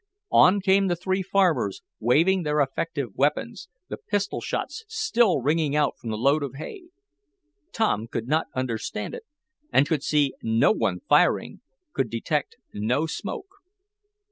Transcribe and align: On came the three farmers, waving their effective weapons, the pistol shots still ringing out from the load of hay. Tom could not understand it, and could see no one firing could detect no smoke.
On 0.31 0.61
came 0.61 0.87
the 0.87 0.95
three 0.95 1.21
farmers, 1.21 1.83
waving 1.99 2.41
their 2.41 2.59
effective 2.59 3.09
weapons, 3.13 3.69
the 3.87 3.97
pistol 3.97 4.41
shots 4.41 4.83
still 4.87 5.41
ringing 5.41 5.75
out 5.75 5.93
from 5.99 6.09
the 6.09 6.17
load 6.17 6.41
of 6.41 6.55
hay. 6.55 6.85
Tom 7.71 8.07
could 8.07 8.27
not 8.27 8.47
understand 8.55 9.13
it, 9.13 9.25
and 9.71 9.87
could 9.87 10.01
see 10.01 10.33
no 10.41 10.71
one 10.71 11.01
firing 11.07 11.61
could 11.93 12.09
detect 12.09 12.57
no 12.73 13.05
smoke. 13.05 13.57